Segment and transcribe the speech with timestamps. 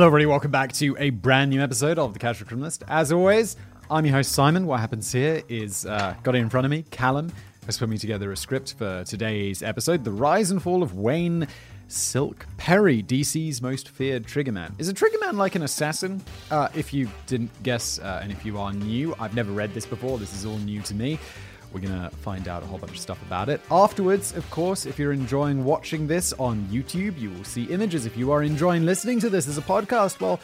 [0.00, 0.24] Hello, everybody.
[0.24, 2.82] Welcome back to a brand new episode of The Casual Criminalist.
[2.88, 3.58] As always,
[3.90, 4.66] I'm your host, Simon.
[4.66, 7.30] What happens here is, uh, got it in front of me, Callum
[7.66, 11.46] has put me together a script for today's episode The Rise and Fall of Wayne
[11.88, 14.72] Silk Perry, DC's most feared Triggerman.
[14.78, 16.22] Is a Triggerman like an assassin?
[16.50, 19.84] Uh, if you didn't guess, uh, and if you are new, I've never read this
[19.84, 21.18] before, this is all new to me.
[21.72, 23.60] We're going to find out a whole bunch of stuff about it.
[23.70, 28.06] Afterwards, of course, if you're enjoying watching this on YouTube, you will see images.
[28.06, 30.40] If you are enjoying listening to this as a podcast, well,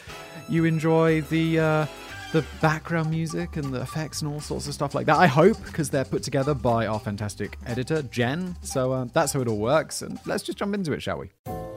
[0.48, 1.60] you enjoy the.
[1.60, 1.86] Uh,
[2.32, 5.16] the background music and the effects and all sorts of stuff like that.
[5.16, 8.56] I hope because they're put together by our fantastic editor Jen.
[8.62, 10.02] So uh, that's how it all works.
[10.02, 11.75] And let's just jump into it, shall we?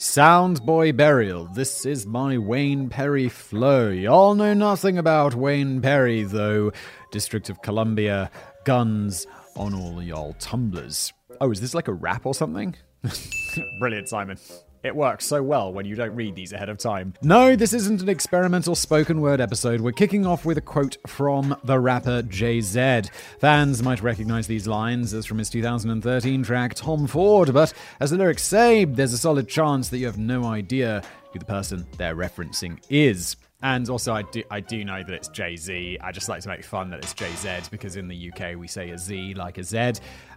[0.00, 1.46] Sound Boy Burial.
[1.46, 3.88] This is my Wayne Perry flow.
[3.88, 6.70] Y'all know nothing about Wayne Perry, though.
[7.10, 8.30] District of Columbia,
[8.64, 9.26] guns
[9.56, 11.12] on all y'all tumblers.
[11.40, 12.76] Oh, is this like a rap or something?
[13.80, 14.38] Brilliant, Simon.
[14.82, 17.14] It works so well when you don't read these ahead of time.
[17.22, 19.80] No, this isn't an experimental spoken word episode.
[19.80, 23.02] We're kicking off with a quote from the rapper Jay Z.
[23.40, 28.16] Fans might recognize these lines as from his 2013 track Tom Ford, but as the
[28.16, 32.14] lyrics say, there's a solid chance that you have no idea who the person they're
[32.16, 33.36] referencing is.
[33.60, 35.98] And also, I do, I do know that it's Jay Z.
[36.00, 38.68] I just like to make fun that it's Jay Z because in the UK we
[38.68, 39.94] say a Z like a Z.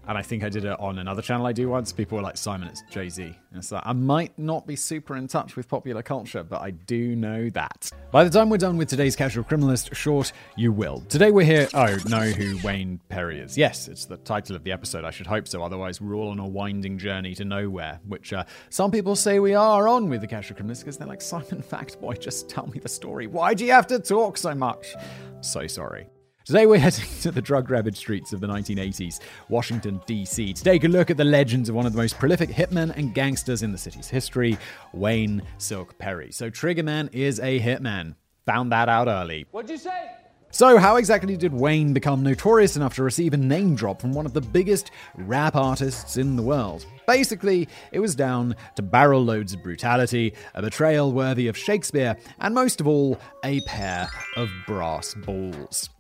[0.08, 1.94] And I think I did it on another channel I do once.
[1.94, 3.24] People were like, Simon, it's Jay Z.
[3.24, 6.72] And it's like, I might not be super in touch with popular culture, but I
[6.72, 7.92] do know that.
[8.12, 11.02] By the time we're done with today's Casual Criminalist short, you will.
[11.02, 11.68] Today we're here.
[11.74, 13.58] Oh, know who Wayne Perry is.
[13.58, 15.06] Yes, it's the title of the episode.
[15.06, 15.62] I should hope so.
[15.64, 19.54] Otherwise, we're all on a winding journey to nowhere, which uh, some people say we
[19.54, 22.90] are on with the Casual Criminalist because they're like, Simon Factboi, just tell me the
[22.90, 23.28] story.
[23.28, 24.96] Why do you have to talk so much?
[25.42, 26.08] So sorry.
[26.44, 30.84] Today we're heading to the drug ravaged streets of the 1980s, Washington, D.C., to take
[30.84, 33.72] a look at the legends of one of the most prolific hitmen and gangsters in
[33.72, 34.58] the city's history,
[34.92, 36.32] Wayne Silk Perry.
[36.32, 38.16] So, Triggerman is a hitman.
[38.48, 39.46] Found that out early.
[39.52, 40.14] What'd you say?
[40.50, 44.26] So, how exactly did Wayne become notorious enough to receive a name drop from one
[44.26, 46.88] of the biggest rap artists in the world?
[47.06, 52.56] Basically, it was down to barrel loads of brutality, a betrayal worthy of Shakespeare, and
[52.56, 55.92] most of all, a pair of brass balls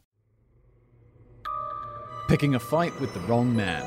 [2.31, 3.83] picking a fight with the wrong man.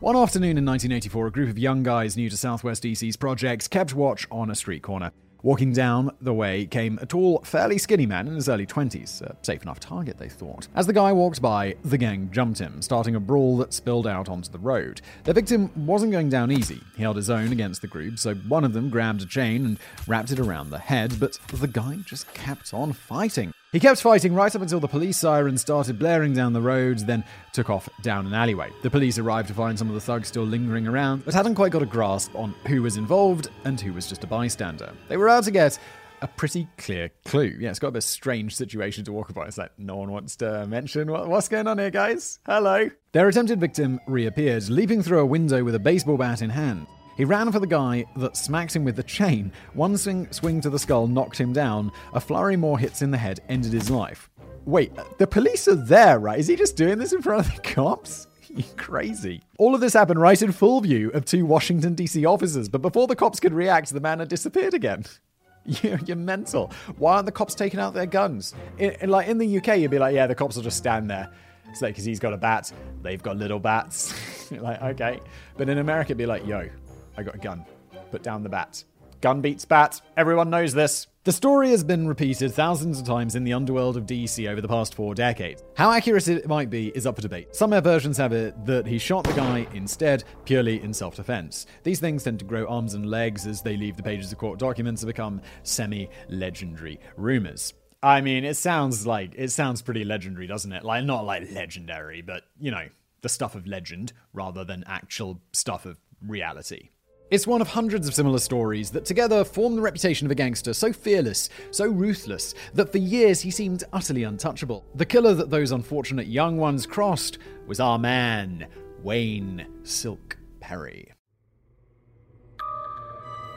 [0.00, 3.94] One afternoon in 1984, a group of young guys new to Southwest DC's projects kept
[3.94, 5.12] watch on a street corner.
[5.42, 9.20] Walking down the way came a tall, fairly skinny man in his early 20s.
[9.20, 10.68] A safe enough target, they thought.
[10.74, 14.30] As the guy walked by, the gang jumped him, starting a brawl that spilled out
[14.30, 15.02] onto the road.
[15.24, 16.80] The victim wasn't going down easy.
[16.96, 19.78] He held his own against the group, so one of them grabbed a chain and
[20.06, 23.52] wrapped it around the head, but the guy just kept on fighting.
[23.76, 27.22] He kept fighting right up until the police sirens started blaring down the road, then
[27.52, 28.70] took off down an alleyway.
[28.80, 31.72] The police arrived to find some of the thugs still lingering around, but hadn't quite
[31.72, 34.94] got a grasp on who was involved and who was just a bystander.
[35.08, 35.78] They were out to get
[36.22, 37.54] a pretty clear clue.
[37.60, 39.46] Yeah, it's got a bit strange situation to walk about.
[39.46, 42.38] It's like no one wants to mention what, what's going on here, guys.
[42.46, 42.88] Hello.
[43.12, 46.86] Their attempted victim reappeared, leaping through a window with a baseball bat in hand.
[47.16, 49.50] He ran for the guy that smacked him with the chain.
[49.72, 51.90] One swing, swing to the skull knocked him down.
[52.12, 54.28] A flurry more hits in the head ended his life.
[54.66, 56.38] Wait, the police are there, right?
[56.38, 58.26] Is he just doing this in front of the cops?
[58.48, 59.42] You crazy.
[59.58, 62.24] All of this happened right in full view of two Washington, D.C.
[62.24, 65.04] officers, but before the cops could react, the man had disappeared again.
[65.66, 66.70] You're, you're mental.
[66.96, 68.54] Why aren't the cops taking out their guns?
[68.78, 71.10] In, in, like in the UK, you'd be like, yeah, the cops will just stand
[71.10, 71.28] there.
[71.68, 72.72] It's like, because he's got a bat,
[73.02, 74.14] they've got little bats.
[74.52, 75.20] like, okay.
[75.56, 76.68] But in America, it'd be like, yo,
[77.16, 77.64] I got a gun.
[78.10, 78.84] Put down the bat.
[79.20, 80.00] Gun beats bat.
[80.16, 81.06] Everyone knows this.
[81.24, 84.68] The story has been repeated thousands of times in the underworld of DC over the
[84.68, 85.64] past four decades.
[85.74, 87.56] How accurate it might be is up for debate.
[87.56, 91.66] Some versions have it that he shot the guy instead, purely in self defense.
[91.82, 94.60] These things tend to grow arms and legs as they leave the pages of court
[94.60, 97.74] documents and become semi legendary rumors.
[98.02, 100.84] I mean, it sounds like it sounds pretty legendary, doesn't it?
[100.84, 102.88] Like not like legendary, but you know,
[103.22, 106.90] the stuff of legend rather than actual stuff of reality.
[107.28, 110.72] It's one of hundreds of similar stories that together form the reputation of a gangster
[110.72, 114.84] so fearless, so ruthless, that for years he seemed utterly untouchable.
[114.94, 118.68] The killer that those unfortunate young ones crossed was our man,
[119.02, 121.12] Wayne Silk Perry.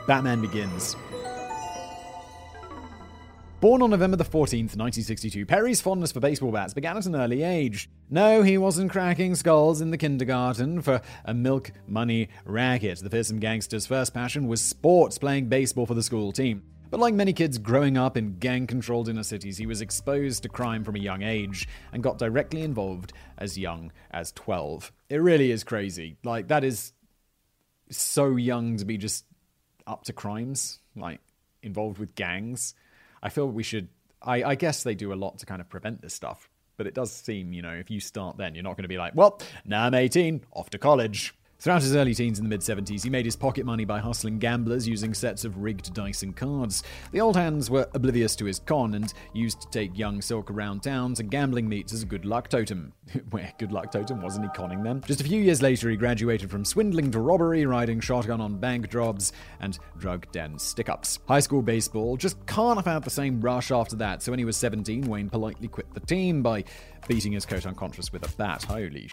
[0.07, 0.95] Batman Begins.
[3.61, 7.44] Born on November the 14th, 1962, Perry's fondness for baseball bats began at an early
[7.44, 7.89] age.
[8.09, 13.00] No, he wasn't cracking skulls in the kindergarten for a milk money racket.
[13.00, 16.63] The fearsome gangster's first passion was sports, playing baseball for the school team.
[16.89, 20.50] But like many kids growing up in gang controlled inner cities, he was exposed to
[20.50, 24.89] crime from a young age and got directly involved as young as 12.
[25.09, 26.15] It really is crazy.
[26.23, 26.94] Like, that is
[27.89, 29.25] so young to be just
[29.85, 31.19] up to crimes, like
[31.61, 32.73] involved with gangs.
[33.21, 33.89] I feel we should.
[34.21, 36.94] I, I guess they do a lot to kind of prevent this stuff, but it
[36.94, 39.39] does seem, you know, if you start then, you're not going to be like, well,
[39.66, 41.33] now I'm 18, off to college.
[41.61, 44.39] Throughout his early teens in the mid 70s, he made his pocket money by hustling
[44.39, 46.83] gamblers using sets of rigged dice and cards.
[47.11, 50.83] The old hands were oblivious to his con and used to take young Silk around
[50.83, 52.94] town to gambling meets as a good luck totem.
[53.31, 55.01] Where good luck totem wasn't he conning them?
[55.06, 58.89] Just a few years later, he graduated from swindling to robbery, riding shotgun on bank
[58.89, 61.19] jobs and drug den stick ups.
[61.27, 64.45] High school baseball just can't have had the same rush after that, so when he
[64.45, 66.63] was 17, Wayne politely quit the team by
[67.09, 68.63] beating his coach unconscious with a bat.
[68.63, 69.11] Holy sh-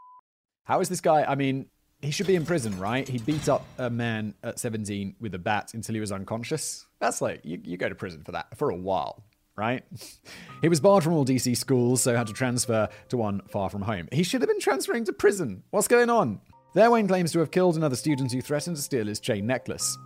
[0.62, 1.24] How is this guy?
[1.24, 1.66] I mean,
[2.02, 3.08] he should be in prison, right?
[3.08, 6.86] He beat up a man at 17 with a bat until he was unconscious.
[7.00, 9.24] That's like, you, you go to prison for that for a while,
[9.56, 9.82] right?
[10.60, 13.82] he was barred from all DC schools, so had to transfer to one far from
[13.82, 14.08] home.
[14.12, 15.62] He should have been transferring to prison.
[15.70, 16.40] What's going on?
[16.74, 19.96] There, Wayne claims to have killed another student who threatened to steal his chain necklace.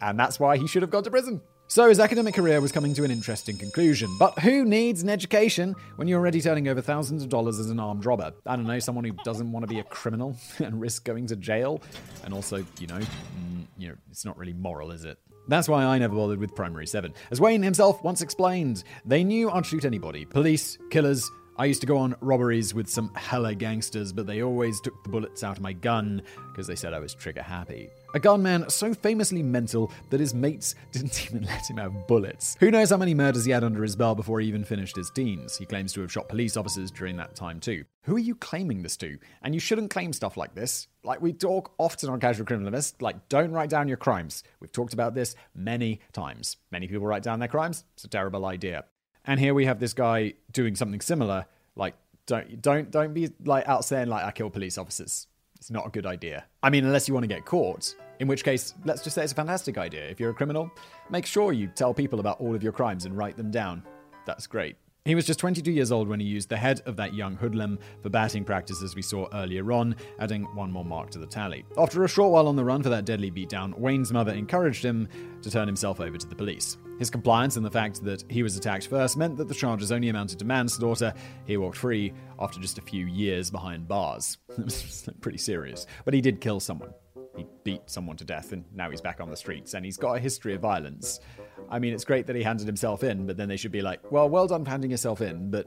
[0.00, 1.42] And that's why he should have gone to prison.
[1.66, 4.14] So his academic career was coming to an interesting conclusion.
[4.18, 7.80] But who needs an education when you're already turning over thousands of dollars as an
[7.80, 8.32] armed robber?
[8.46, 11.36] I don't know, someone who doesn't want to be a criminal and risk going to
[11.36, 11.82] jail.
[12.22, 15.18] And also, you know, mm, you know, it's not really moral, is it?
[15.48, 17.12] That's why I never bothered with Primary 7.
[17.30, 20.24] As Wayne himself once explained, they knew I'd shoot anybody.
[20.24, 24.80] Police, killers, I used to go on robberies with some hella gangsters, but they always
[24.80, 26.20] took the bullets out of my gun
[26.50, 27.90] because they said I was trigger happy.
[28.14, 32.56] A gunman so famously mental that his mates didn't even let him have bullets.
[32.58, 35.10] Who knows how many murders he had under his belt before he even finished his
[35.10, 35.56] teens?
[35.56, 37.84] He claims to have shot police officers during that time too.
[38.02, 39.16] Who are you claiming this to?
[39.42, 40.88] And you shouldn't claim stuff like this.
[41.04, 44.42] Like we talk often on Casual Criminalist, like don't write down your crimes.
[44.58, 46.56] We've talked about this many times.
[46.72, 47.84] Many people write down their crimes.
[47.94, 48.84] It's a terrible idea.
[49.24, 51.46] And here we have this guy doing something similar.
[51.76, 51.94] Like,
[52.26, 55.26] don't don't don't be like out saying like I kill police officers.
[55.56, 56.44] It's not a good idea.
[56.62, 57.94] I mean, unless you want to get caught.
[58.20, 60.04] In which case, let's just say it's a fantastic idea.
[60.08, 60.70] If you're a criminal,
[61.10, 63.82] make sure you tell people about all of your crimes and write them down.
[64.24, 64.76] That's great.
[65.06, 67.78] He was just 22 years old when he used the head of that young hoodlum
[68.02, 71.66] for batting practice as we saw earlier on, adding one more mark to the tally.
[71.76, 75.06] After a short while on the run for that deadly beatdown, Wayne's mother encouraged him
[75.42, 76.78] to turn himself over to the police.
[76.98, 80.08] His compliance and the fact that he was attacked first meant that the charges only
[80.08, 81.12] amounted to manslaughter.
[81.44, 84.38] He walked free after just a few years behind bars.
[84.56, 85.86] It was pretty serious.
[86.06, 86.94] But he did kill someone.
[87.36, 90.14] He beat someone to death and now he's back on the streets and he's got
[90.16, 91.20] a history of violence.
[91.68, 94.00] I mean, it's great that he handed himself in, but then they should be like,
[94.10, 95.66] well, well done for handing yourself in, but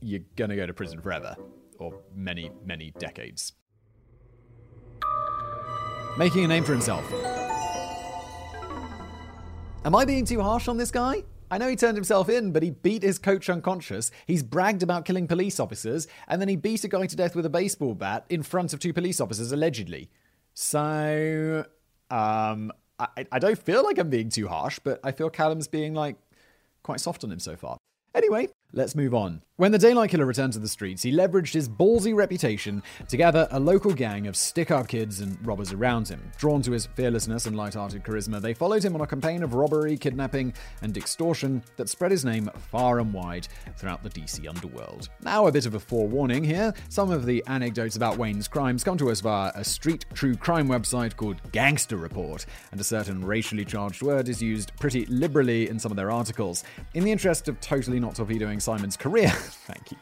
[0.00, 1.36] you're gonna go to prison forever.
[1.78, 3.52] Or many, many decades.
[6.18, 7.04] Making a name for himself.
[9.84, 11.22] Am I being too harsh on this guy?
[11.50, 14.10] I know he turned himself in, but he beat his coach unconscious.
[14.26, 17.46] He's bragged about killing police officers, and then he beat a guy to death with
[17.46, 20.10] a baseball bat in front of two police officers, allegedly.
[20.56, 21.66] So,
[22.10, 25.92] um, I, I don't feel like I'm being too harsh, but I feel Callum's being
[25.92, 26.16] like
[26.82, 27.76] quite soft on him so far.
[28.14, 29.42] Anyway, let's move on.
[29.58, 33.48] When the Daylight Killer returned to the streets, he leveraged his ballsy reputation to gather
[33.50, 36.30] a local gang of stick up kids and robbers around him.
[36.36, 39.96] Drawn to his fearlessness and light-hearted charisma, they followed him on a campaign of robbery,
[39.96, 43.48] kidnapping, and extortion that spread his name far and wide
[43.78, 45.08] throughout the DC underworld.
[45.22, 46.74] Now, a bit of a forewarning here.
[46.90, 50.68] Some of the anecdotes about Wayne's crimes come to us via a street true crime
[50.68, 55.78] website called Gangster Report, and a certain racially charged word is used pretty liberally in
[55.78, 56.62] some of their articles.
[56.92, 59.98] In the interest of totally not torpedoing Simon's career, thank you.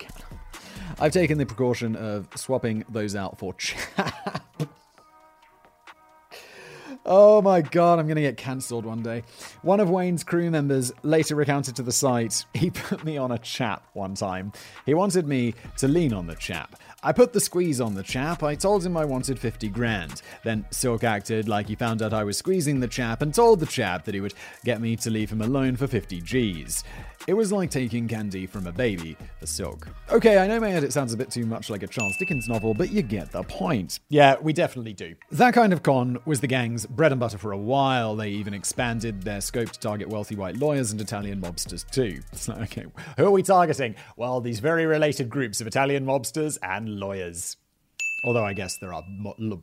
[0.99, 4.43] I've taken the precaution of swapping those out for chat.
[7.07, 9.25] Oh my god, I'm gonna get cancelled one day.
[9.61, 13.37] One of Wayne's crew members later recounted to the site he put me on a
[13.39, 14.53] chap one time.
[14.87, 16.81] He wanted me to lean on the chap.
[17.03, 20.23] I put the squeeze on the chap, I told him I wanted 50 grand.
[20.45, 23.67] Then Silk acted like he found out I was squeezing the chap and told the
[23.67, 24.33] chap that he would
[24.65, 26.85] get me to leave him alone for 50 G's.
[27.27, 29.89] It was like taking candy from a baby for Silk.
[30.11, 32.75] Okay, I know my edit sounds a bit too much like a Charles Dickens novel,
[32.75, 34.01] but you get the point.
[34.11, 35.15] Yeah, we definitely do.
[35.31, 38.15] That kind of con was the gang's bread and butter for a while.
[38.15, 42.21] They even expanded their scope to target wealthy white lawyers and Italian mobsters too.
[42.33, 42.85] So, okay,
[43.17, 43.95] who are we targeting?
[44.19, 47.57] Well, these very related groups of Italian mobsters and lawyers.
[48.25, 49.05] Although I guess there are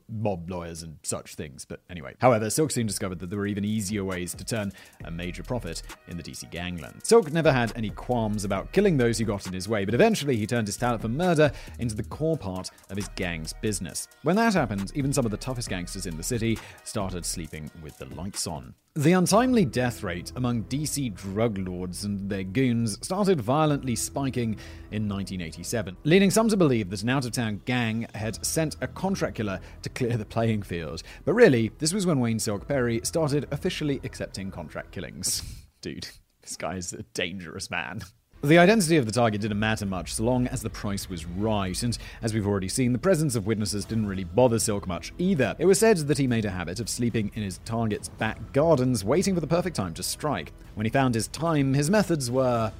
[0.07, 1.65] mob lawyers and such things.
[1.65, 2.13] But anyway.
[2.19, 4.71] However, Silk soon discovered that there were even easier ways to turn
[5.03, 7.01] a major profit in the DC gangland.
[7.03, 10.37] Silk never had any qualms about killing those who got in his way, but eventually
[10.37, 14.07] he turned his talent for murder into the core part of his gang's business.
[14.21, 17.97] When that happened, even some of the toughest gangsters in the city started sleeping with
[17.97, 18.75] the lights on.
[18.95, 24.57] The untimely death rate among DC drug lords and their goons started violently spiking
[24.91, 28.88] in 1987, leading some to believe that an out of town gang had sent a
[28.89, 31.03] contract killer to clear the playing field.
[31.24, 35.41] But really, this was when Wayne Silk Perry started officially accepting contract killings.
[35.81, 36.10] Dude,
[36.41, 38.01] this guy is a dangerous man.
[38.43, 41.83] The identity of the target didn't matter much so long as the price was right,
[41.83, 45.55] and as we've already seen, the presence of witnesses didn't really bother Silk much either.
[45.60, 49.03] It was said that he made a habit of sleeping in his target's back gardens,
[49.03, 50.53] waiting for the perfect time to strike.
[50.74, 52.71] When he found his time, his methods were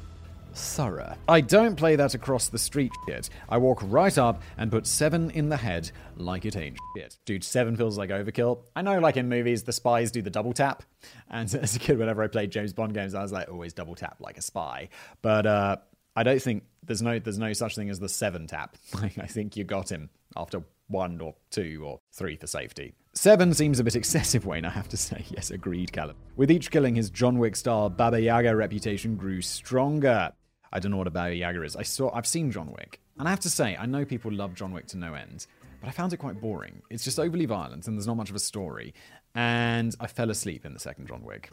[0.54, 1.16] thorough.
[1.28, 3.30] I don't play that across the street shit.
[3.50, 7.18] I walk right up and put seven in the head like it ain't shit.
[7.26, 8.64] Dude, seven feels like overkill.
[8.76, 10.84] I know, like in movies, the spies do the double tap.
[11.30, 13.96] And as a kid, whenever I played James Bond games, I was like, always double
[13.96, 14.90] tap like a spy.
[15.22, 15.78] But uh,
[16.16, 18.78] I don't think there's no there's no such thing as the seven tap.
[19.02, 22.94] I think you got him after one or two or three for safety.
[23.14, 25.26] Seven seems a bit excessive, Wayne, I have to say.
[25.30, 26.18] Yes, agreed, Callum.
[26.36, 30.34] With each killing, his John Wick style Baba Yaga reputation grew stronger.
[30.74, 31.76] I don't know what a Baba Yaga is.
[31.76, 34.56] I saw, I've seen John Wick, and I have to say, I know people love
[34.56, 35.48] John Wick to no end,
[35.82, 36.82] but I found it quite boring.
[36.90, 38.94] It's just overly violent, and there's not much of a story.
[39.36, 41.52] And I fell asleep in the second John Wick.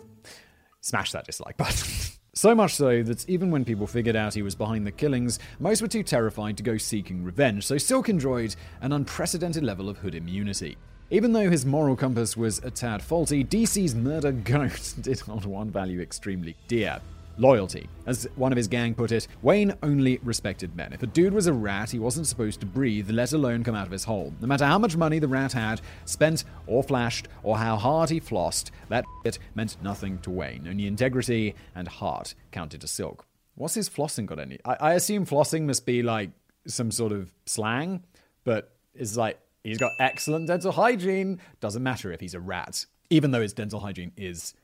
[0.81, 1.89] Smash that dislike button.
[2.35, 5.83] So much so that even when people figured out he was behind the killings, most
[5.83, 10.15] were too terrified to go seeking revenge, so Silk enjoyed an unprecedented level of hood
[10.15, 10.77] immunity.
[11.11, 15.71] Even though his moral compass was a tad faulty, DC's murder goat did hold one
[15.73, 17.01] value extremely dear
[17.39, 17.89] loyalty.
[18.07, 20.93] As one of his gang put it, Wayne only respected men.
[20.93, 23.87] If a dude was a rat, he wasn't supposed to breathe, let alone come out
[23.87, 24.35] of his hole.
[24.41, 28.21] No matter how much money the rat had, spent or flashed, or how hard he
[28.21, 30.67] flossed, that shit meant nothing to Wayne.
[30.69, 33.25] Only integrity and heart counted to Silk.
[33.55, 34.59] What's his flossing got any?
[34.65, 36.31] I, I assume flossing must be like
[36.67, 38.05] some sort of slang,
[38.45, 41.41] but it's like he's got excellent dental hygiene.
[41.61, 44.55] Doesn't matter if he's a rat, even though his dental hygiene is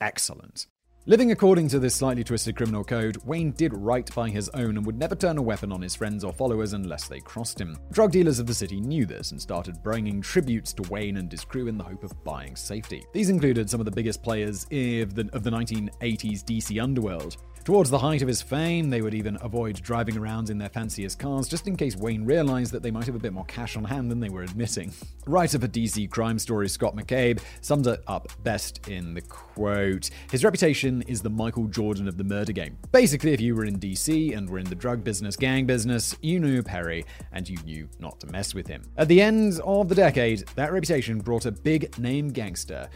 [0.00, 0.66] excellent.
[1.06, 4.86] Living according to this slightly twisted criminal code, Wayne did right by his own and
[4.86, 7.76] would never turn a weapon on his friends or followers unless they crossed him.
[7.92, 11.44] Drug dealers of the city knew this and started bringing tributes to Wayne and his
[11.44, 13.04] crew in the hope of buying safety.
[13.12, 17.36] These included some of the biggest players of the, of the 1980s DC underworld.
[17.64, 21.18] Towards the height of his fame, they would even avoid driving around in their fanciest
[21.18, 23.84] cars just in case Wayne realized that they might have a bit more cash on
[23.84, 24.92] hand than they were admitting.
[25.26, 30.44] Writer for DC crime Story Scott McCabe summed it up best in the quote His
[30.44, 32.76] reputation is the Michael Jordan of the murder game.
[32.92, 36.40] Basically, if you were in DC and were in the drug business, gang business, you
[36.40, 38.82] knew Perry and you knew not to mess with him.
[38.98, 42.90] At the end of the decade, that reputation brought a big name gangster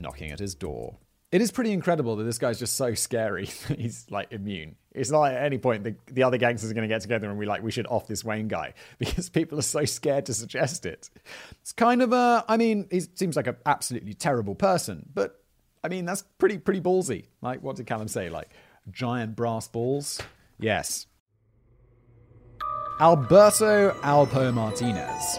[0.00, 0.96] knocking at his door.
[1.30, 4.76] It is pretty incredible that this guy's just so scary he's like immune.
[4.92, 7.38] It's not at any point the, the other gangsters are going to get together and
[7.38, 10.86] we like we should off this Wayne guy because people are so scared to suggest
[10.86, 11.10] it.
[11.60, 15.42] It's kind of a, I mean, he seems like an absolutely terrible person, but
[15.84, 17.26] I mean that's pretty pretty ballsy.
[17.42, 18.30] Like what did Callum say?
[18.30, 18.48] Like
[18.90, 20.20] giant brass balls?
[20.58, 21.06] Yes.
[23.00, 25.38] Alberto Alpo Martinez.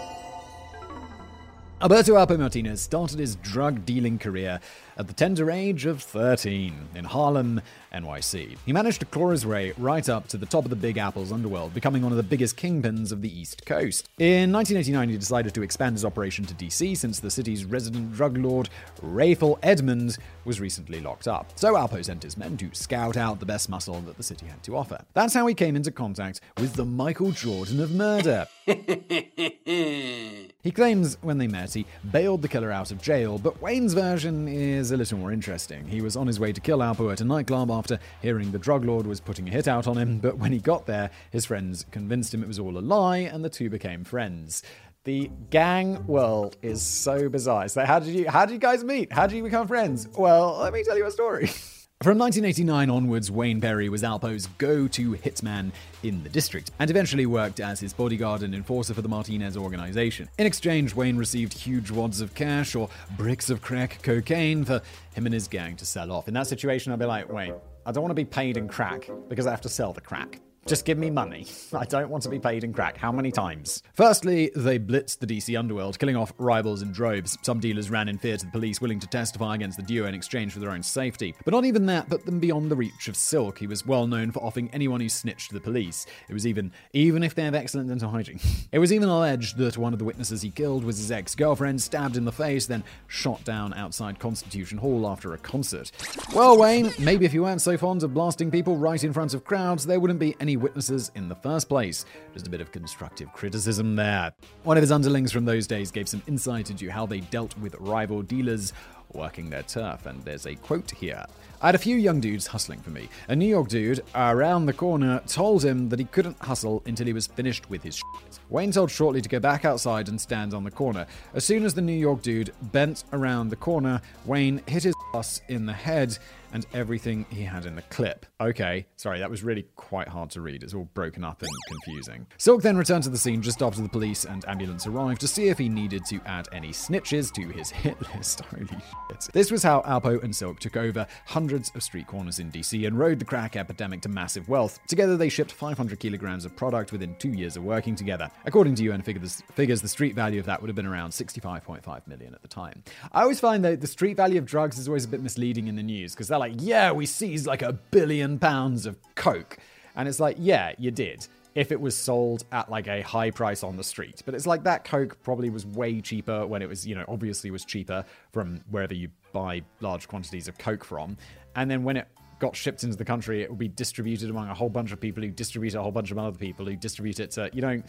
[1.81, 4.59] Alberto Alpo Martinez started his drug dealing career
[4.99, 7.61] at the tender age of 13 in Harlem,
[7.93, 8.57] NYC.
[8.65, 11.31] He managed to claw his way right up to the top of the Big Apple's
[11.31, 14.09] underworld, becoming one of the biggest kingpins of the East Coast.
[14.19, 18.37] In 1989, he decided to expand his operation to DC since the city's resident drug
[18.37, 18.69] lord,
[19.01, 21.53] Rayful Edmonds, was recently locked up.
[21.55, 24.61] So Alpo sent his men to scout out the best muscle that the city had
[24.63, 24.99] to offer.
[25.13, 28.47] That's how he came into contact with the Michael Jordan of murder.
[28.65, 34.47] he claims when they met, he bailed the killer out of jail, but Wayne's version
[34.47, 35.85] is a little more interesting.
[35.87, 38.85] He was on his way to kill Alpo at a nightclub after hearing the drug
[38.85, 41.85] lord was putting a hit out on him, but when he got there, his friends
[41.91, 44.63] convinced him it was all a lie, and the two became friends.
[45.05, 47.67] The gang world is so bizarre.
[47.69, 49.11] So how did you how did you guys meet?
[49.11, 50.07] How did you become friends?
[50.17, 51.49] Well, let me tell you a story.
[52.01, 57.25] From 1989 onwards, Wayne Perry was Alpo's go to hitman in the district, and eventually
[57.25, 60.29] worked as his bodyguard and enforcer for the Martinez organization.
[60.37, 62.87] In exchange, Wayne received huge wads of cash or
[63.17, 64.81] bricks of crack cocaine for
[65.13, 66.29] him and his gang to sell off.
[66.29, 67.51] In that situation, I'd be like, wait,
[67.85, 70.39] I don't want to be paid in crack because I have to sell the crack.
[70.69, 71.47] Just give me money.
[71.73, 72.95] I don't want to be paid in crack.
[72.95, 73.81] How many times?
[73.95, 77.39] Firstly, they blitzed the DC underworld, killing off rivals in droves.
[77.41, 80.13] Some dealers ran in fear to the police, willing to testify against the duo in
[80.13, 81.33] exchange for their own safety.
[81.43, 83.57] But not even that put them beyond the reach of Silk.
[83.57, 86.05] He was well known for offing anyone who snitched to the police.
[86.29, 88.39] It was even, even if they have excellent dental hygiene.
[88.71, 92.17] It was even alleged that one of the witnesses he killed was his ex-girlfriend, stabbed
[92.17, 95.91] in the face, then shot down outside Constitution Hall after a concert.
[96.35, 99.43] Well, Wayne, maybe if you weren't so fond of blasting people right in front of
[99.43, 102.05] crowds, there wouldn't be any witnesses in the first place.
[102.33, 104.33] Just a bit of constructive criticism there.
[104.63, 107.75] One of his underlings from those days gave some insight into how they dealt with
[107.75, 108.73] rival dealers
[109.13, 110.05] working their turf.
[110.05, 111.25] And there's a quote here.
[111.61, 113.09] I had a few young dudes hustling for me.
[113.27, 117.11] A New York dude around the corner told him that he couldn't hustle until he
[117.11, 118.39] was finished with his shit.
[118.49, 121.05] Wayne told Shortly to go back outside and stand on the corner.
[121.33, 125.41] As soon as the New York dude bent around the corner, Wayne hit his ass
[125.49, 126.17] in the head
[126.53, 128.25] and everything he had in the clip.
[128.41, 130.63] Okay, sorry, that was really quite hard to read.
[130.63, 132.27] It's all broken up and confusing.
[132.37, 135.49] Silk then returned to the scene just after the police and ambulance arrived to see
[135.49, 138.41] if he needed to add any snitches to his hit list.
[138.41, 139.29] Holy shit.
[139.33, 142.97] This was how Alpo and Silk took over hundreds of street corners in DC and
[142.97, 144.79] rode the crack epidemic to massive wealth.
[144.87, 148.29] Together, they shipped 500 kilograms of product within two years of working together.
[148.45, 152.07] According to UN figures, figures the street value of that would have been around 65.5
[152.07, 152.83] million at the time.
[153.11, 155.75] I always find that the street value of drugs is always a bit misleading in
[155.75, 159.57] the news because they're like, yeah, we seized like a billion pounds of coke.
[159.95, 161.27] And it's like, yeah, you did.
[161.55, 164.21] If it was sold at like a high price on the street.
[164.25, 167.51] But it's like that coke probably was way cheaper when it was, you know, obviously
[167.51, 171.17] was cheaper from wherever you buy large quantities of coke from.
[171.55, 172.07] And then when it
[172.39, 175.23] got shipped into the country, it would be distributed among a whole bunch of people
[175.23, 177.81] who distribute a whole bunch of other people who distribute it to, you know,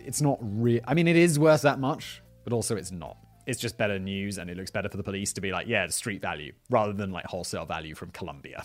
[0.00, 0.80] it's not real.
[0.86, 3.16] I mean, it is worth that much, but also it's not
[3.46, 5.84] it's just better news and it looks better for the police to be like, yeah,
[5.84, 8.64] it's street value rather than like wholesale value from Colombia.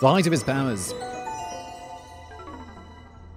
[0.00, 0.92] The height of his powers.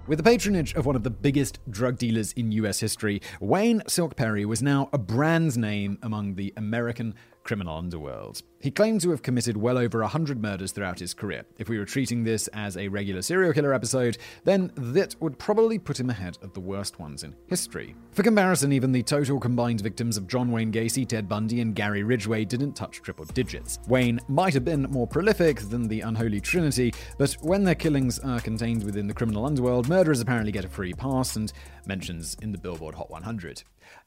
[0.06, 4.14] With the patronage of one of the biggest drug dealers in US history, Wayne Silk
[4.14, 7.14] Perry was now a brand name among the American
[7.46, 8.42] criminal underworld.
[8.60, 11.44] He claimed to have committed well over 100 murders throughout his career.
[11.58, 15.78] If we were treating this as a regular serial killer episode, then that would probably
[15.78, 17.94] put him ahead of the worst ones in history.
[18.10, 22.02] For comparison, even the total combined victims of John Wayne Gacy, Ted Bundy, and Gary
[22.02, 23.78] Ridgway didn't touch triple digits.
[23.86, 28.40] Wayne might have been more prolific than the unholy trinity, but when their killings are
[28.40, 31.52] contained within the criminal underworld, murderers apparently get a free pass and
[31.86, 33.62] mentions in the Billboard Hot 100.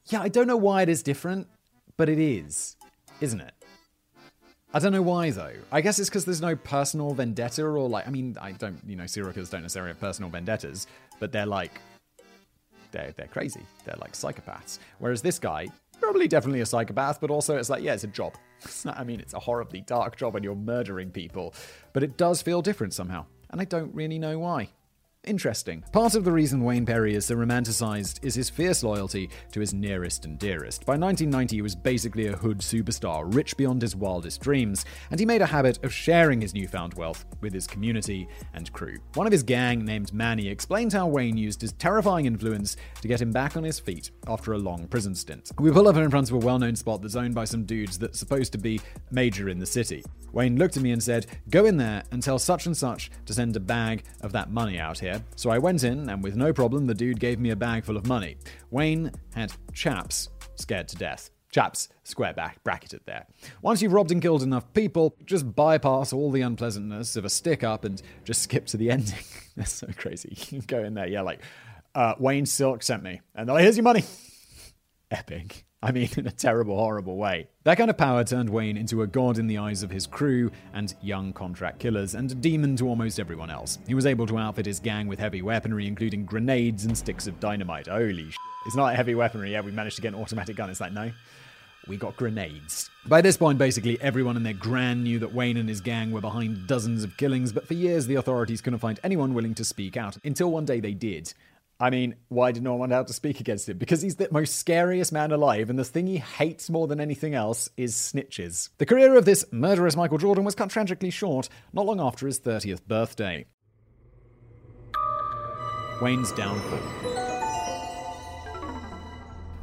[0.07, 1.47] Yeah, I don't know why it is different,
[1.95, 2.75] but it is
[3.21, 3.53] isn't it?
[4.71, 5.53] I don't know why though.
[5.71, 8.95] I guess it's because there's no personal vendetta or like I mean I don't you
[8.95, 10.85] know serial killers don't necessarily have personal vendettas,
[11.19, 11.81] but they're like
[12.91, 13.61] they're they're crazy.
[13.85, 14.77] They're like psychopaths.
[14.99, 18.35] Whereas this guy probably definitely a psychopath, but also it's like yeah it's a job.
[18.85, 21.55] I mean it's a horribly dark job and you're murdering people,
[21.93, 24.69] but it does feel different somehow, and I don't really know why.
[25.29, 25.83] Interesting.
[25.91, 29.75] Part of the reason Wayne Perry is so romanticized is his fierce loyalty to his
[29.75, 30.87] nearest and dearest.
[30.87, 35.27] By 1990, he was basically a hood superstar, rich beyond his wildest dreams, and he
[35.27, 38.97] made a habit of sharing his newfound wealth with his community and crew.
[39.13, 43.21] One of his gang, named Manny, explained how Wayne used his terrifying influence to get
[43.21, 45.51] him back on his feet after a long prison stint.
[45.59, 47.99] We pull up in front of a well known spot that's owned by some dudes
[47.99, 50.03] that's supposed to be major in the city.
[50.31, 53.33] Wayne looked at me and said, Go in there and tell such and such to
[53.33, 55.18] send a bag of that money out here.
[55.35, 57.97] So I went in, and with no problem, the dude gave me a bag full
[57.97, 58.37] of money.
[58.71, 61.29] Wayne had chaps scared to death.
[61.51, 63.25] Chaps, square back, bracketed there.
[63.63, 67.63] Once you've robbed and killed enough people, just bypass all the unpleasantness of a stick
[67.63, 69.23] up and just skip to the ending.
[69.57, 70.37] That's so crazy.
[70.51, 71.41] You go in there, yeah, like,
[71.95, 74.03] uh, Wayne Silk sent me, and they're like, here's your money.
[75.11, 75.65] Epic.
[75.81, 77.47] I mean, in a terrible, horrible way.
[77.63, 80.51] That kind of power turned Wayne into a god in the eyes of his crew
[80.73, 83.79] and young contract killers, and a demon to almost everyone else.
[83.87, 87.39] He was able to outfit his gang with heavy weaponry, including grenades and sticks of
[87.39, 87.87] dynamite.
[87.87, 88.37] Holy sh!
[88.65, 90.69] It's not heavy weaponry, yeah, we managed to get an automatic gun.
[90.69, 91.11] It's like, no,
[91.87, 92.89] we got grenades.
[93.05, 96.21] By this point, basically everyone in their gran knew that Wayne and his gang were
[96.21, 99.95] behind dozens of killings, but for years the authorities couldn't find anyone willing to speak
[99.95, 101.33] out, until one day they did.
[101.81, 103.77] I mean, why did no one want to speak against him?
[103.77, 107.33] Because he's the most scariest man alive, and the thing he hates more than anything
[107.33, 108.69] else is snitches.
[108.79, 112.39] The career of this murderous Michael Jordan was cut tragically short not long after his
[112.41, 113.45] 30th birthday.
[116.01, 116.79] Wayne's downfall.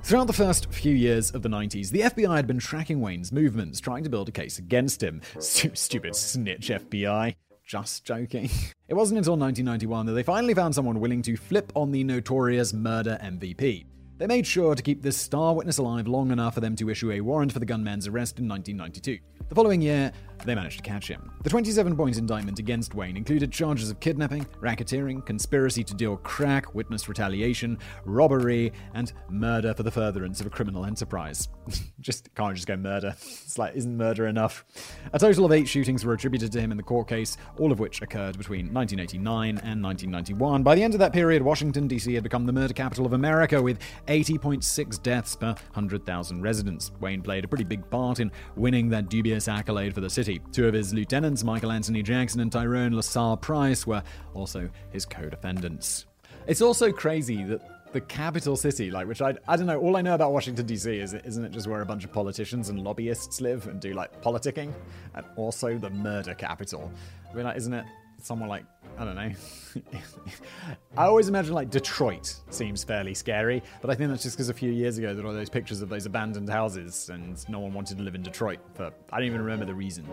[0.03, 3.81] Throughout the first few years of the 90s, the FBI had been tracking Wayne's movements,
[3.81, 5.21] trying to build a case against him.
[5.41, 7.35] Stupid snitch FBI.
[7.67, 8.49] Just joking.
[8.89, 12.73] It wasn't until 1991 that they finally found someone willing to flip on the notorious
[12.73, 13.85] murder MVP.
[14.17, 17.11] They made sure to keep this star witness alive long enough for them to issue
[17.11, 19.19] a warrant for the gunman's arrest in 1992.
[19.49, 20.13] The following year,
[20.45, 21.31] they managed to catch him.
[21.43, 26.75] The 27 point indictment against Wayne included charges of kidnapping, racketeering, conspiracy to deal crack,
[26.75, 31.49] witness retaliation, robbery, and murder for the furtherance of a criminal enterprise.
[32.01, 33.15] just can't just go murder.
[33.17, 34.65] It's like, isn't murder enough?
[35.13, 37.79] A total of eight shootings were attributed to him in the court case, all of
[37.79, 40.63] which occurred between 1989 and 1991.
[40.63, 42.13] By the end of that period, Washington, D.C.
[42.15, 46.93] had become the murder capital of America with 80.6 deaths per 100,000 residents.
[47.01, 50.41] Wayne played a pretty big part in winning that dubious accolade for the city city.
[50.53, 54.03] Two of his lieutenants, Michael Anthony Jackson and Tyrone LaSalle Price, were
[54.35, 56.07] also his co defendants.
[56.47, 59.79] It's also crazy that the capital city, like which I I don't know.
[59.79, 60.99] All I know about Washington D.C.
[60.99, 64.21] is isn't it just where a bunch of politicians and lobbyists live and do like
[64.21, 64.73] politicking,
[65.15, 66.93] and also the murder capital.
[67.31, 67.85] I mean, like, isn't it
[68.23, 68.65] somewhere like
[68.99, 69.31] I don't know.
[70.97, 74.55] I always imagine like Detroit seems fairly scary, but I think that's just because a
[74.55, 77.99] few years ago there were those pictures of those abandoned houses and no one wanted
[77.99, 78.59] to live in Detroit.
[78.75, 80.07] For I don't even remember the reason.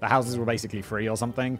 [0.00, 1.58] The houses were basically free or something.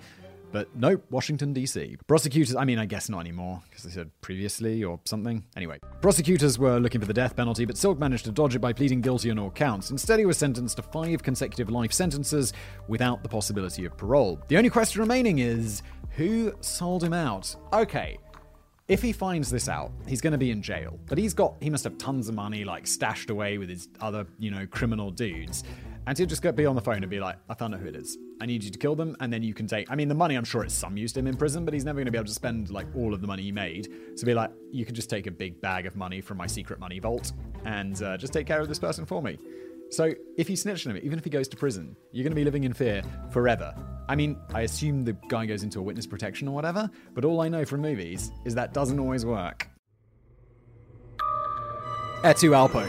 [0.53, 1.97] But nope, Washington, D.C.
[2.07, 5.45] Prosecutors, I mean, I guess not anymore, because they said previously or something.
[5.57, 8.73] Anyway, prosecutors were looking for the death penalty, but Silk managed to dodge it by
[8.73, 9.91] pleading guilty on all counts.
[9.91, 12.53] Instead, he was sentenced to five consecutive life sentences
[12.89, 14.41] without the possibility of parole.
[14.49, 17.55] The only question remaining is who sold him out?
[17.73, 18.19] Okay,
[18.89, 20.99] if he finds this out, he's going to be in jail.
[21.09, 24.27] But he's got, he must have tons of money, like stashed away with his other,
[24.39, 25.65] you know, criminal dudes.
[26.07, 27.97] And he'll just be on the phone and be like, I found out who it
[27.97, 28.17] is.
[28.41, 29.91] I need you to kill them, and then you can take.
[29.91, 31.85] I mean, the money, I'm sure it's some use to him in prison, but he's
[31.85, 33.89] never going to be able to spend like all of the money he made.
[34.15, 36.79] So be like, you can just take a big bag of money from my secret
[36.79, 37.33] money vault
[37.65, 39.39] and uh, just take care of this person for me.
[39.91, 42.37] So if you snitch on him, even if he goes to prison, you're going to
[42.37, 43.75] be living in fear forever.
[44.09, 47.41] I mean, I assume the guy goes into a witness protection or whatever, but all
[47.41, 49.69] I know from movies is that doesn't always work.
[52.23, 52.89] Etu Alpo.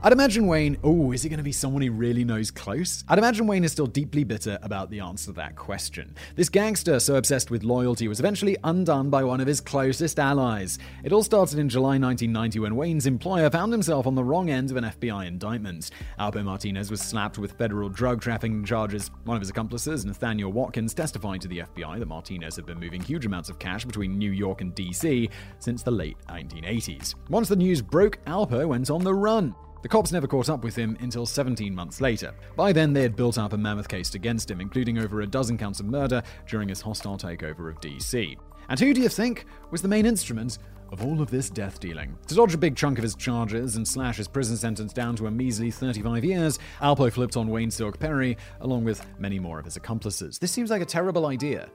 [0.00, 3.02] I'd imagine Wayne, oh, is he going to be someone he really knows close?
[3.08, 6.14] I'd imagine Wayne is still deeply bitter about the answer to that question.
[6.36, 10.78] This gangster, so obsessed with loyalty, was eventually undone by one of his closest allies.
[11.02, 14.70] It all started in July 1990 when Wayne's employer found himself on the wrong end
[14.70, 15.90] of an FBI indictment.
[16.20, 19.10] Alpo Martinez was slapped with federal drug trafficking charges.
[19.24, 23.02] One of his accomplices, Nathaniel Watkins, testified to the FBI that Martinez had been moving
[23.02, 27.16] huge amounts of cash between New York and DC since the late 1980s.
[27.30, 29.56] Once the news broke, Alpo went on the run.
[29.82, 32.34] The cops never caught up with him until 17 months later.
[32.56, 35.56] By then, they had built up a mammoth case against him, including over a dozen
[35.56, 38.36] counts of murder during his hostile takeover of DC.
[38.68, 40.58] And who do you think was the main instrument
[40.92, 42.16] of all of this death dealing.
[42.28, 45.26] To dodge a big chunk of his charges and slash his prison sentence down to
[45.26, 49.64] a measly 35 years, Alpo flipped on Wayne Silk Perry, along with many more of
[49.64, 50.38] his accomplices.
[50.38, 51.68] This seems like a terrible idea.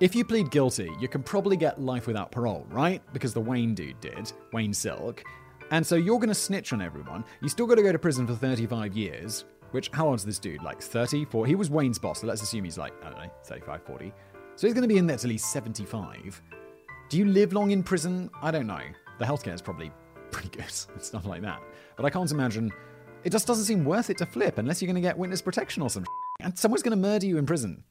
[0.00, 3.00] If you plead guilty, you can probably get life without parole, right?
[3.12, 5.24] Because the Wayne dude did, Wayne Silk.
[5.74, 7.24] And so you're going to snitch on everyone.
[7.42, 10.62] You still got to go to prison for 35 years, which, how old's this dude?
[10.62, 11.50] Like 30, 40?
[11.50, 14.12] He was Wayne's boss, so let's assume he's like, I don't know, 35, 40.
[14.54, 16.40] So he's going to be in there till he's 75.
[17.08, 18.30] Do you live long in prison?
[18.40, 18.82] I don't know.
[19.18, 19.90] The healthcare is probably
[20.30, 21.60] pretty good and stuff like that.
[21.96, 22.70] But I can't imagine.
[23.24, 25.82] It just doesn't seem worth it to flip unless you're going to get witness protection
[25.82, 26.04] or some
[26.40, 27.82] And someone's going to murder you in prison.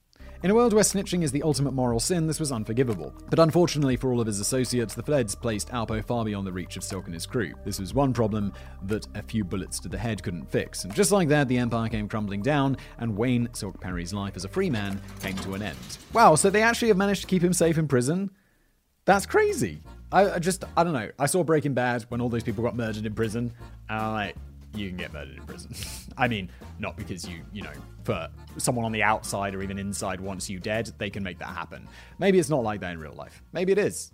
[0.44, 3.14] In a world where snitching is the ultimate moral sin, this was unforgivable.
[3.30, 6.76] But unfortunately for all of his associates, the feds placed Alpo far beyond the reach
[6.76, 7.54] of Silk and his crew.
[7.64, 8.52] This was one problem
[8.82, 10.84] that a few bullets to the head couldn't fix.
[10.84, 14.44] And just like that, the empire came crumbling down, and Wayne Silk Perry's life as
[14.44, 15.78] a free man came to an end.
[16.12, 18.30] Wow, so they actually have managed to keep him safe in prison?
[19.06, 19.82] That's crazy.
[20.12, 21.10] I, just, I don't know.
[21.18, 23.54] I saw Breaking Bad when all those people got murdered in prison,
[23.88, 24.36] and I'm like,
[24.76, 25.74] you can get murdered in prison.
[26.18, 30.20] I mean, not because you, you know, for someone on the outside or even inside
[30.20, 31.88] wants you dead, they can make that happen.
[32.20, 33.42] Maybe it's not like that in real life.
[33.52, 34.12] Maybe it is.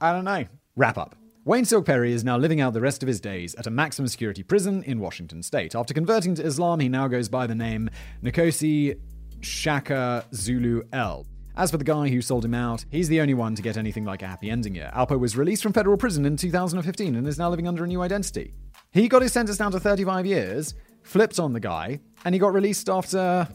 [0.00, 0.44] I don't know.
[0.76, 1.16] Wrap up.
[1.46, 4.08] Wayne Silk Perry is now living out the rest of his days at a maximum
[4.08, 5.74] security prison in Washington state.
[5.74, 7.90] After converting to Islam, he now goes by the name
[8.22, 8.98] Nkosi
[9.42, 11.26] Shaka Zulu El.
[11.56, 14.04] As for the guy who sold him out, he's the only one to get anything
[14.04, 14.90] like a happy ending here.
[14.94, 18.00] Alpo was released from federal prison in 2015 and is now living under a new
[18.00, 18.54] identity.
[18.94, 22.54] He got his sentence down to 35 years, flipped on the guy, and he got
[22.54, 23.48] released after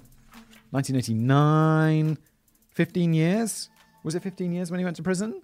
[0.72, 2.18] 1989,
[2.72, 3.70] 15 years.
[4.04, 5.42] Was it 15 years when he went to prison?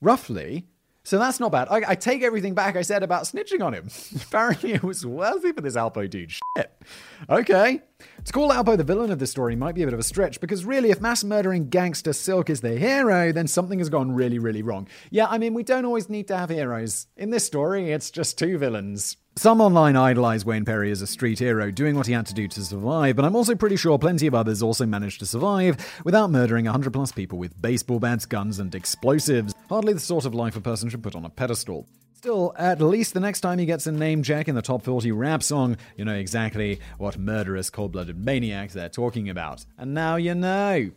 [0.00, 0.64] Roughly.
[1.02, 1.68] So that's not bad.
[1.70, 3.90] I, I, take everything back I said about snitching on him.
[4.26, 6.32] Apparently, it was worthy for this Alpo dude.
[6.32, 6.82] Shit.
[7.28, 7.82] Okay.
[8.24, 10.40] To call Alpo the villain of this story might be a bit of a stretch
[10.40, 14.38] because really, if mass murdering gangster Silk is the hero, then something has gone really,
[14.38, 14.88] really wrong.
[15.10, 17.06] Yeah, I mean, we don't always need to have heroes.
[17.18, 19.18] In this story, it's just two villains.
[19.38, 22.48] Some online idolize Wayne Perry as a street hero, doing what he had to do
[22.48, 26.30] to survive, but I'm also pretty sure plenty of others also managed to survive without
[26.30, 29.54] murdering 100 plus people with baseball bats, guns, and explosives.
[29.68, 31.86] Hardly the sort of life a person should put on a pedestal.
[32.14, 35.12] Still, at least the next time he gets a name check in the top 40
[35.12, 39.66] rap song, you know exactly what murderous, cold blooded maniacs they're talking about.
[39.76, 40.90] And now you know.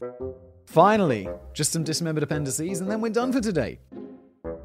[0.66, 3.80] Finally, just some dismembered appendices, and then we're done for today.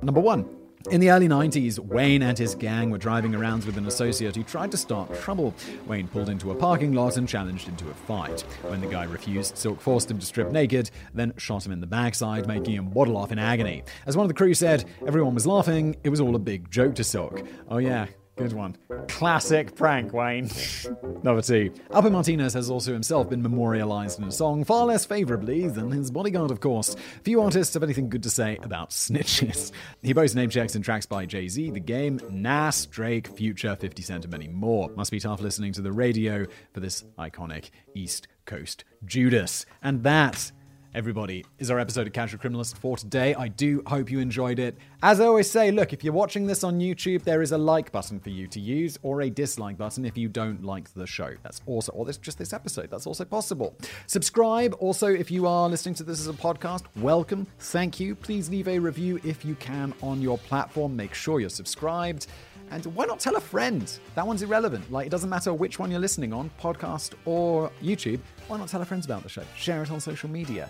[0.00, 0.63] Number one.
[0.90, 4.42] In the early 90s, Wayne and his gang were driving around with an associate who
[4.42, 5.54] tried to start trouble.
[5.86, 8.42] Wayne pulled into a parking lot and challenged into a fight.
[8.62, 11.86] When the guy refused, Silk forced him to strip naked, then shot him in the
[11.86, 13.82] backside, making him waddle off in agony.
[14.04, 16.94] As one of the crew said, everyone was laughing, it was all a big joke
[16.96, 17.42] to Silk.
[17.68, 18.76] Oh, yeah, Good one.
[19.06, 20.50] Classic prank, Wayne.
[21.22, 21.70] Number two.
[21.90, 26.10] Alpo Martinez has also himself been memorialized in a song, far less favorably than his
[26.10, 26.96] bodyguard, of course.
[27.22, 29.70] Few artists have anything good to say about snitches.
[30.02, 34.02] He boasts name checks in tracks by Jay Z, The Game, Nas, Drake, Future, 50
[34.02, 34.90] Cent, and many more.
[34.96, 39.64] Must be tough listening to the radio for this iconic East Coast Judas.
[39.82, 40.50] And that
[40.94, 43.34] everybody, is our episode of Casual Criminalist for today.
[43.34, 44.78] I do hope you enjoyed it.
[45.02, 47.90] As I always say, look, if you're watching this on YouTube, there is a like
[47.90, 51.34] button for you to use or a dislike button if you don't like the show.
[51.42, 53.76] That's also, or this, just this episode, that's also possible.
[54.06, 56.84] Subscribe also if you are listening to this as a podcast.
[56.96, 57.48] Welcome.
[57.58, 58.14] Thank you.
[58.14, 60.94] Please leave a review if you can on your platform.
[60.94, 62.28] Make sure you're subscribed.
[62.74, 63.88] And why not tell a friend?
[64.16, 64.90] That one's irrelevant.
[64.90, 68.18] Like, it doesn't matter which one you're listening on, podcast or YouTube.
[68.48, 69.44] Why not tell a friend about the show?
[69.56, 70.68] Share it on social media.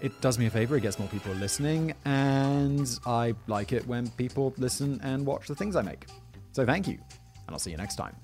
[0.00, 4.10] It does me a favor, it gets more people listening, and I like it when
[4.10, 6.06] people listen and watch the things I make.
[6.50, 6.98] So thank you,
[7.46, 8.16] and I'll see you next time.